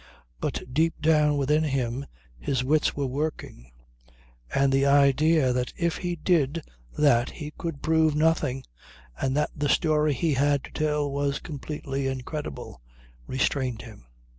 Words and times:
But 0.39 0.63
deep 0.73 0.95
down 0.99 1.37
within 1.37 1.63
him 1.63 2.07
his 2.39 2.63
wits 2.63 2.95
were 2.95 3.05
working, 3.05 3.69
and 4.51 4.73
the 4.73 4.83
idea 4.87 5.53
that 5.53 5.73
if 5.77 5.97
he 5.97 6.15
did 6.15 6.63
that 6.97 7.29
he 7.29 7.51
could 7.55 7.83
prove 7.83 8.15
nothing 8.15 8.63
and 9.21 9.37
that 9.37 9.51
the 9.55 9.69
story 9.69 10.15
he 10.15 10.33
had 10.33 10.63
to 10.63 10.71
tell 10.71 11.11
was 11.11 11.37
completely 11.37 12.07
incredible, 12.07 12.81
restrained 13.27 13.83
him. 13.83 14.07